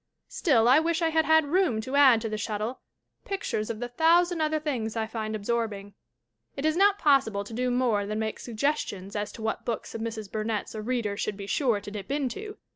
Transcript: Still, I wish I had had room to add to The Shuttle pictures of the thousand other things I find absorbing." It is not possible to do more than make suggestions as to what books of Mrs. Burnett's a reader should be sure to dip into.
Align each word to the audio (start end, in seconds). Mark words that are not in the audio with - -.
Still, 0.29 0.67
I 0.67 0.79
wish 0.79 1.03
I 1.03 1.09
had 1.09 1.25
had 1.25 1.45
room 1.45 1.79
to 1.81 1.95
add 1.95 2.21
to 2.21 2.27
The 2.29 2.35
Shuttle 2.39 2.81
pictures 3.23 3.69
of 3.69 3.79
the 3.79 3.87
thousand 3.87 4.41
other 4.41 4.59
things 4.59 4.95
I 4.95 5.05
find 5.05 5.35
absorbing." 5.35 5.93
It 6.57 6.65
is 6.65 6.75
not 6.75 6.97
possible 6.97 7.43
to 7.43 7.53
do 7.53 7.69
more 7.69 8.07
than 8.07 8.17
make 8.17 8.39
suggestions 8.39 9.15
as 9.15 9.31
to 9.33 9.43
what 9.43 9.63
books 9.63 9.93
of 9.93 10.01
Mrs. 10.01 10.31
Burnett's 10.31 10.73
a 10.73 10.81
reader 10.81 11.15
should 11.17 11.37
be 11.37 11.45
sure 11.45 11.79
to 11.79 11.91
dip 11.91 12.09
into. 12.09 12.57